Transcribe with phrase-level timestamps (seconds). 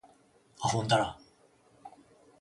[0.61, 1.19] あほんだら